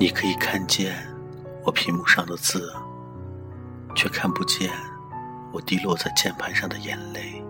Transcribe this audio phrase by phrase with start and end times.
[0.00, 0.96] 你可以看见
[1.62, 2.72] 我屏幕上的字，
[3.94, 4.72] 却看不见
[5.52, 7.44] 我滴落在键盘上的眼泪。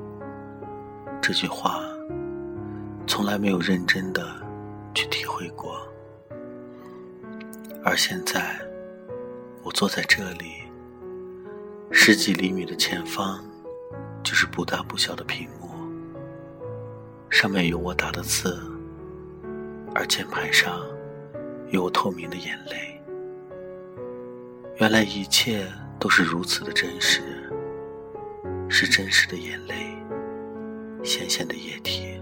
[1.22, 1.80] 这句话，
[3.06, 4.26] 从来没有认真的
[4.92, 5.80] 去体会过。
[7.84, 8.60] 而现在，
[9.62, 10.64] 我坐在这里，
[11.92, 13.38] 十几厘米的前方，
[14.24, 15.70] 就是不大不小的屏幕，
[17.30, 18.60] 上面有我打的字，
[19.94, 20.80] 而键盘上。
[21.70, 23.00] 有透明的眼泪，
[24.78, 25.64] 原来一切
[26.00, 27.22] 都是如此的真实，
[28.68, 29.94] 是真实的眼泪，
[31.04, 32.20] 咸咸的液体。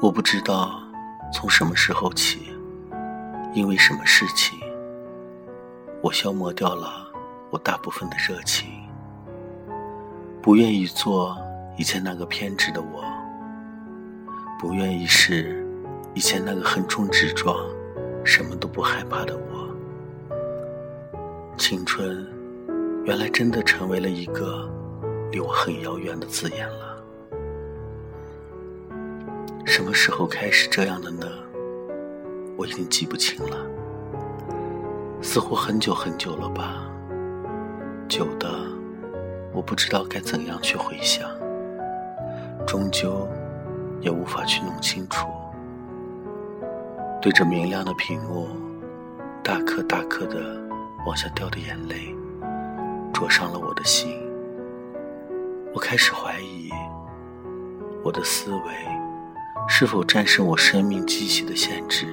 [0.00, 0.80] 我不知道
[1.30, 2.54] 从什么时候起，
[3.52, 4.58] 因为什么事情。
[6.02, 7.06] 我消磨掉了
[7.50, 8.70] 我大部分的热情，
[10.40, 11.36] 不愿意做
[11.76, 13.04] 以前那个偏执的我，
[14.58, 15.66] 不愿意是
[16.14, 17.54] 以前那个横冲直撞、
[18.24, 19.68] 什么都不害怕的我。
[21.58, 22.26] 青春，
[23.04, 24.66] 原来真的成为了一个
[25.30, 26.96] 离我很遥远的字眼了。
[29.66, 31.26] 什么时候开始这样的呢？
[32.56, 33.79] 我已经记不清了。
[35.32, 36.90] 似乎很久很久了吧，
[38.08, 38.48] 久的
[39.52, 41.30] 我不知道该怎样去回想，
[42.66, 43.28] 终究
[44.00, 45.28] 也无法去弄清楚。
[47.22, 48.48] 对着明亮的屏幕，
[49.40, 50.60] 大颗大颗的
[51.06, 52.12] 往下掉的眼泪，
[53.12, 54.20] 灼伤了我的心。
[55.72, 56.70] 我开始怀疑，
[58.02, 58.60] 我的思维
[59.68, 62.08] 是否战胜我生命机器的限制。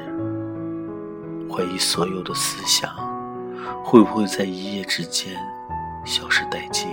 [1.49, 2.89] 怀疑所有的思想
[3.83, 5.33] 会不会在一夜之间
[6.05, 6.87] 消失殆尽，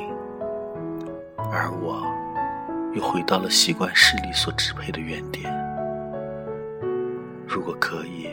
[1.53, 2.03] 而我
[2.95, 5.53] 又回到了习惯势力所支配的原点。
[7.47, 8.29] 如果可以，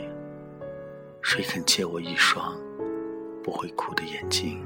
[1.20, 2.56] 谁肯借我一双
[3.42, 4.64] 不会哭的眼睛？